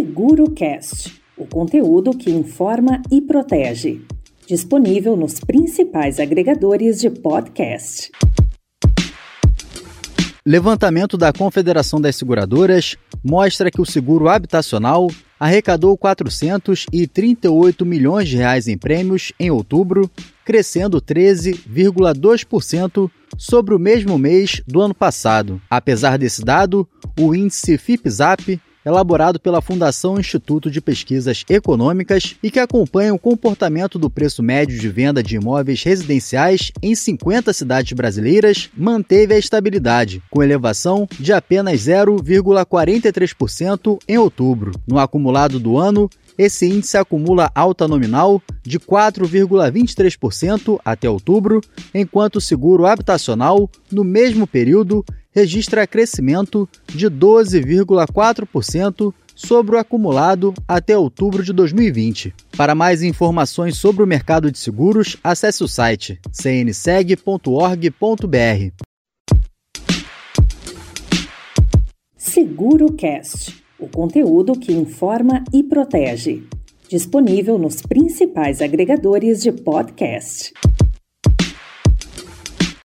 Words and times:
SeguroCast, 0.00 1.20
o 1.36 1.44
conteúdo 1.44 2.16
que 2.16 2.30
informa 2.30 3.02
e 3.10 3.20
protege. 3.20 4.00
Disponível 4.46 5.14
nos 5.14 5.40
principais 5.40 6.18
agregadores 6.18 6.98
de 6.98 7.10
podcast. 7.10 8.10
Levantamento 10.44 11.16
da 11.18 11.30
Confederação 11.34 12.00
das 12.00 12.16
Seguradoras 12.16 12.96
mostra 13.22 13.70
que 13.70 13.82
o 13.82 13.84
seguro 13.84 14.30
habitacional 14.30 15.08
arrecadou 15.38 15.98
438 15.98 17.84
milhões 17.84 18.26
de 18.26 18.38
reais 18.38 18.68
em 18.68 18.78
prêmios 18.78 19.34
em 19.38 19.50
outubro, 19.50 20.10
crescendo 20.46 20.98
13,2% 21.02 23.10
sobre 23.36 23.74
o 23.74 23.78
mesmo 23.78 24.18
mês 24.18 24.62
do 24.66 24.80
ano 24.80 24.94
passado. 24.94 25.60
Apesar 25.68 26.16
desse 26.16 26.42
dado, 26.42 26.88
o 27.20 27.34
índice 27.34 27.76
FIPZAP 27.76 28.58
elaborado 28.90 29.40
pela 29.40 29.62
Fundação 29.62 30.18
Instituto 30.18 30.68
de 30.70 30.80
Pesquisas 30.80 31.44
Econômicas 31.48 32.34
e 32.42 32.50
que 32.50 32.58
acompanha 32.58 33.14
o 33.14 33.18
comportamento 33.18 33.98
do 33.98 34.10
preço 34.10 34.42
médio 34.42 34.78
de 34.78 34.88
venda 34.88 35.22
de 35.22 35.36
imóveis 35.36 35.82
residenciais 35.82 36.72
em 36.82 36.94
50 36.94 37.52
cidades 37.52 37.92
brasileiras, 37.92 38.70
manteve 38.76 39.34
a 39.34 39.38
estabilidade, 39.38 40.22
com 40.30 40.42
elevação 40.42 41.06
de 41.18 41.32
apenas 41.32 41.80
0,43% 41.80 43.98
em 44.06 44.18
outubro. 44.18 44.72
No 44.86 44.98
acumulado 44.98 45.58
do 45.58 45.78
ano, 45.78 46.10
esse 46.36 46.66
índice 46.66 46.96
acumula 46.96 47.50
alta 47.54 47.86
nominal 47.86 48.42
de 48.62 48.80
4,23% 48.80 50.80
até 50.84 51.08
outubro, 51.08 51.60
enquanto 51.94 52.36
o 52.36 52.40
seguro 52.40 52.86
habitacional, 52.86 53.70
no 53.92 54.02
mesmo 54.02 54.46
período, 54.46 55.04
registra 55.32 55.86
crescimento 55.86 56.68
de 56.86 57.08
12,4% 57.08 59.14
sobre 59.34 59.76
o 59.76 59.78
acumulado 59.78 60.52
até 60.68 60.96
outubro 60.96 61.42
de 61.42 61.52
2020. 61.52 62.34
Para 62.56 62.74
mais 62.74 63.02
informações 63.02 63.76
sobre 63.76 64.02
o 64.02 64.06
mercado 64.06 64.50
de 64.50 64.58
seguros, 64.58 65.16
acesse 65.24 65.64
o 65.64 65.68
site 65.68 66.20
cnseg.org.br. 66.30 67.16
SeguroCast, 72.16 73.62
o 73.78 73.88
conteúdo 73.88 74.52
que 74.52 74.72
informa 74.72 75.42
e 75.52 75.62
protege. 75.62 76.42
Disponível 76.88 77.58
nos 77.58 77.80
principais 77.80 78.60
agregadores 78.60 79.42
de 79.42 79.52
podcast. 79.52 80.52